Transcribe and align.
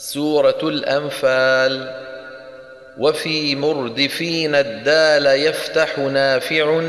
سورة 0.00 0.58
الأنفال. 0.62 2.00
وفي 2.98 3.56
مردفين 3.56 4.54
الدال 4.54 5.26
يفتح 5.26 5.98
نافع 5.98 6.82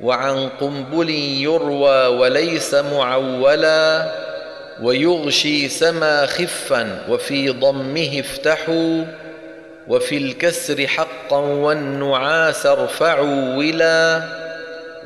وعن 0.00 0.48
قنبل 0.48 1.10
يروى 1.10 2.06
وليس 2.06 2.74
معولا 2.74 4.12
ويغشي 4.82 5.68
سما 5.68 6.26
خفا 6.26 7.04
وفي 7.08 7.48
ضمه 7.48 8.20
افتحوا 8.20 9.04
وفي 9.88 10.16
الكسر 10.16 10.86
حقا 10.86 11.38
والنعاس 11.38 12.66
ارفعوا 12.66 13.56
ولا 13.56 14.22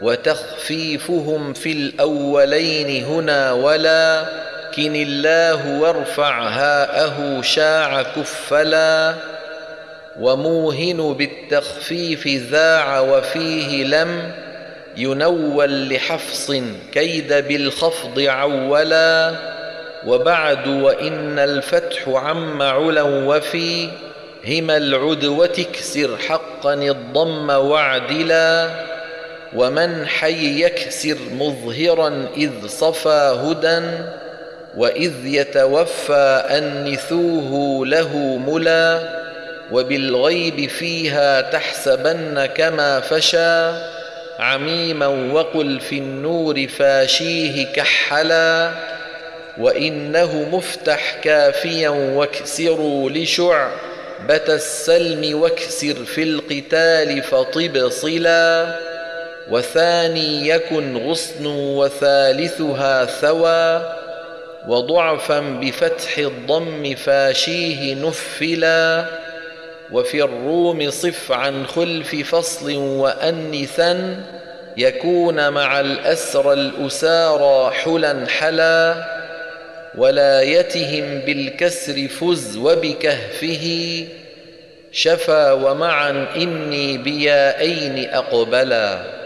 وتخفيفهم 0.02 1.52
في 1.52 1.72
الأولين 1.72 3.04
هنا 3.04 3.52
ولا 3.52 4.24
كن 4.76 4.96
الله 4.96 5.80
وارفع 5.80 6.48
هاءه 6.48 7.42
شاع 7.42 8.02
كفلا 8.02 9.14
وموهن 10.20 11.14
بالتخفيف 11.18 12.26
ذاع 12.26 13.00
وفيه 13.00 13.84
لم 13.84 14.32
ينول 14.96 15.94
لحفص 15.94 16.52
كيد 16.92 17.32
بالخفض 17.32 18.20
عولا 18.20 19.34
وبعد 20.06 20.68
وإن 20.68 21.38
الفتح 21.38 22.08
عم 22.08 22.62
علا 22.62 23.02
وفي 23.02 23.88
هما 24.46 24.76
العدوة 24.76 25.50
اكسر 25.58 26.16
حقا 26.16 26.74
الضم 26.74 27.50
واعدلا 27.50 28.70
ومن 29.56 30.06
حي 30.06 30.64
يكسر 30.64 31.16
مظهرا 31.32 32.26
إذ 32.36 32.66
صفى 32.66 33.38
هدى 33.44 33.80
وإذ 34.78 35.12
يتوفى 35.24 36.44
أنثوه 36.50 37.86
له 37.86 38.16
ملا 38.46 39.18
وبالغيب 39.72 40.68
فيها 40.68 41.40
تحسبن 41.40 42.46
كما 42.46 43.00
فشى 43.00 43.72
عميما 44.38 45.06
وقل 45.06 45.80
في 45.80 45.98
النور 45.98 46.66
فاشيه 46.68 47.66
كحلا 47.72 48.70
وإنه 49.58 50.48
مفتح 50.52 51.14
كافيا 51.22 51.88
واكسروا 51.88 53.10
لشعبة 53.10 54.46
السلم 54.48 55.40
واكسر 55.40 55.94
في 55.94 56.22
القتال 56.22 57.22
فطب 57.22 57.88
صلا 57.88 58.66
وثاني 59.50 60.48
يكن 60.48 60.96
غصن 60.96 61.46
وثالثها 61.46 63.04
ثوى 63.04 63.98
وضعفا 64.66 65.40
بفتح 65.40 66.18
الضم 66.18 66.94
فاشيه 66.94 67.94
نفلا 67.94 69.04
وفي 69.92 70.22
الروم 70.22 70.90
صف 70.90 71.32
عن 71.32 71.66
خلف 71.66 72.34
فصل 72.34 72.76
وأنثا 72.76 74.24
يكون 74.76 75.48
مع 75.48 75.80
الأسرى 75.80 76.52
الأسارى 76.52 77.70
حلا 77.74 78.26
حلا 78.26 79.04
ولايتهم 79.94 81.18
بالكسر 81.18 82.08
فز 82.08 82.56
وبكهفه 82.56 84.04
شفا 84.92 85.52
ومعا 85.52 86.26
إني 86.36 86.98
بيائين 86.98 88.10
أقبلا. 88.14 89.17